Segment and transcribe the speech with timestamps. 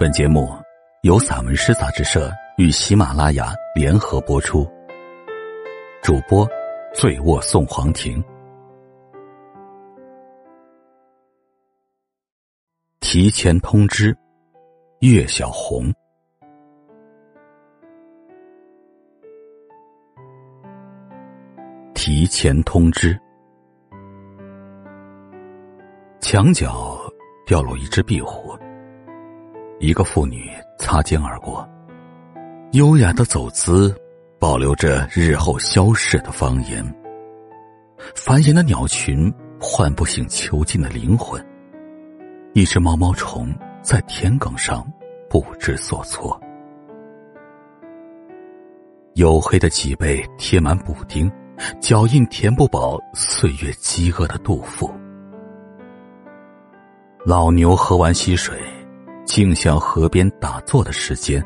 [0.00, 0.48] 本节目
[1.02, 4.64] 由散文诗杂志社与喜马拉雅联合播出，
[6.04, 6.48] 主播
[6.94, 8.22] 醉卧宋皇庭。
[13.00, 14.16] 提前通知，
[15.00, 15.92] 岳小红。
[21.92, 23.18] 提前通知，
[26.20, 27.00] 墙角
[27.44, 28.56] 掉落一只壁虎。
[29.80, 31.66] 一个妇女擦肩而过，
[32.72, 33.94] 优雅的走姿
[34.38, 36.84] 保留着日后消逝的方言。
[38.14, 41.44] 繁衍的鸟群唤不醒囚禁的灵魂。
[42.54, 44.84] 一只毛毛虫在田埂上
[45.30, 46.40] 不知所措。
[49.14, 51.30] 黝黑的脊背贴满补丁，
[51.80, 54.90] 脚印填不饱岁月饥饿的肚腹。
[57.24, 58.58] 老牛喝完溪水。
[59.28, 61.44] 静向河边打坐的时间，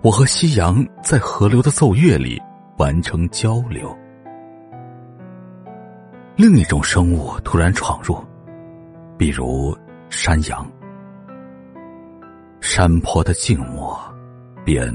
[0.00, 2.40] 我和夕阳在河流的奏乐里
[2.78, 3.94] 完成交流。
[6.36, 8.16] 另一种生物突然闯入，
[9.18, 9.76] 比如
[10.08, 10.66] 山羊。
[12.62, 13.94] 山坡的静默，
[14.64, 14.90] 便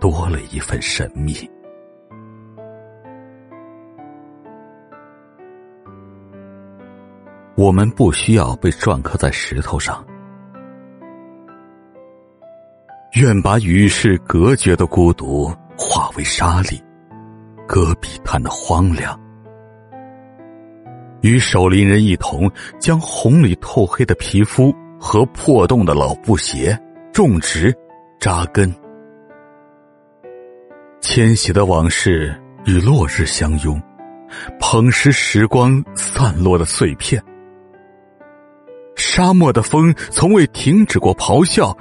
[0.00, 1.48] 多了一份神秘。
[7.54, 10.04] 我们不需要被篆刻在石头上。
[13.14, 16.80] 愿把与世隔绝的孤独化为沙砾，
[17.68, 19.18] 戈壁滩的荒凉。
[21.20, 26.78] 与守林人一同，将红里透黑的皮肤和破洞的老布鞋
[27.12, 27.74] 种植、
[28.18, 28.74] 扎根。
[31.02, 33.78] 迁徙的往事与落日相拥，
[34.58, 37.22] 捧拾时光散落的碎片。
[38.96, 41.76] 沙漠的风从未停止过咆哮。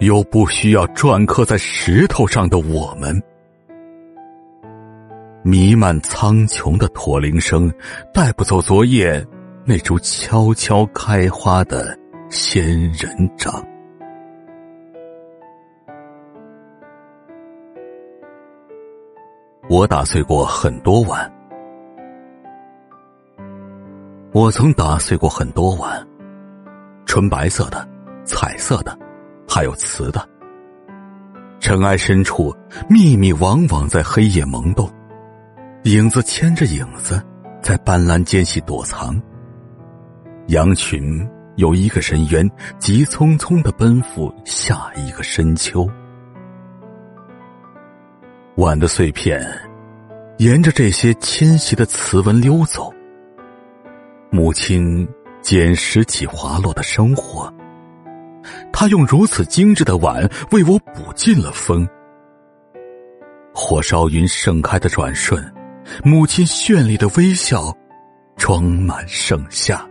[0.00, 3.22] 又不需要篆刻在石头上的我们，
[5.42, 7.72] 弥漫苍穹的驼铃声，
[8.12, 9.24] 带不走昨夜
[9.64, 11.96] 那株悄悄开花的
[12.28, 13.64] 仙人掌。
[19.68, 21.32] 我打碎过很多碗，
[24.32, 26.06] 我曾打碎过很多碗，
[27.06, 27.88] 纯白色的，
[28.24, 29.03] 彩色的。
[29.54, 30.28] 还有瓷的，
[31.60, 32.52] 尘埃深处，
[32.90, 34.90] 秘密往往在黑夜萌动，
[35.84, 37.24] 影子牵着影子，
[37.62, 39.14] 在斑斓间隙躲藏。
[40.48, 42.50] 羊群有一个深渊，
[42.80, 45.88] 急匆匆的奔赴下一个深秋。
[48.56, 49.40] 碗的碎片，
[50.38, 52.92] 沿着这些迁徙的词纹溜走。
[54.32, 55.08] 母亲
[55.42, 57.54] 捡拾起滑落的生活。
[58.76, 61.88] 他用如此精致的碗为我补尽了风。
[63.54, 65.40] 火烧云盛开的转瞬，
[66.02, 67.72] 母亲绚丽的微笑，
[68.36, 69.88] 装满盛夏。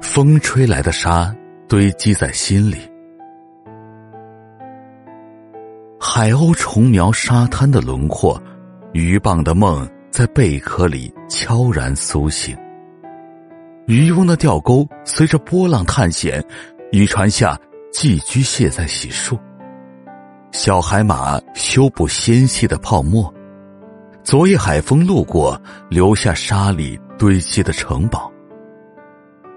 [0.00, 1.34] 风吹来的沙
[1.68, 2.76] 堆积在心里，
[5.98, 8.40] 海鸥虫描沙滩的轮廓，
[8.92, 9.86] 鱼蚌的梦。
[10.10, 12.56] 在贝壳里悄然苏醒，
[13.88, 16.44] 渔翁的钓钩随着波浪探险，
[16.92, 17.58] 渔船下
[17.90, 19.38] 寄居蟹在洗漱，
[20.52, 23.32] 小海马修补纤细的泡沫，
[24.22, 28.30] 昨夜海风路过，留下沙里堆积的城堡，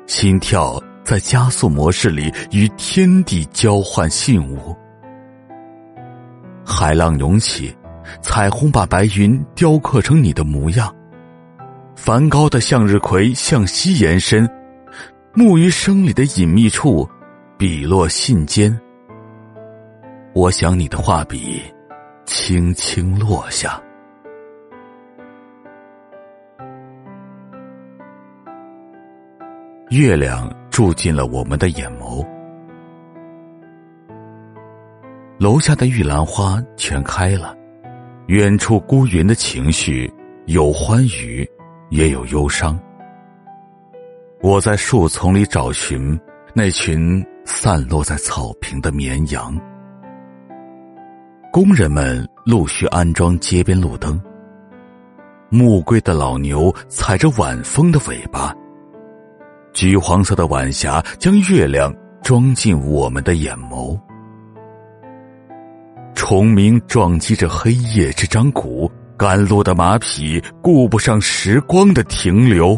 [0.07, 4.73] 心跳在加速模式里与天地交换信物，
[6.65, 7.75] 海浪涌起。
[8.21, 10.93] 彩虹把白云雕刻成你的模样，
[11.95, 14.49] 梵高的向日葵向西延伸，
[15.33, 17.07] 木鱼声里的隐秘处，
[17.57, 18.75] 笔落信笺。
[20.33, 21.61] 我想你的画笔，
[22.25, 23.81] 轻轻落下。
[29.89, 32.25] 月亮住进了我们的眼眸，
[35.37, 37.55] 楼下的玉兰花全开了。
[38.27, 40.09] 远处孤云的情绪，
[40.45, 41.45] 有欢愉，
[41.91, 42.77] 也有忧伤。
[44.41, 46.19] 我在树丛里找寻
[46.55, 49.55] 那群散落在草坪的绵羊。
[51.51, 54.19] 工人们陆续安装街边路灯。
[55.53, 58.55] 暮归的老牛踩着晚风的尾巴。
[59.73, 61.93] 橘黄色的晚霞将月亮
[62.23, 63.99] 装进我们的眼眸。
[66.15, 68.89] 虫鸣撞击着黑夜这张鼓，
[69.21, 72.75] 赶路的马匹顾不上时光的停留。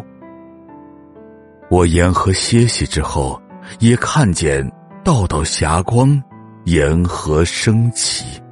[1.69, 3.41] 我沿河歇息之后，
[3.79, 4.69] 也看见
[5.05, 6.21] 道道霞光，
[6.65, 8.42] 沿河升起。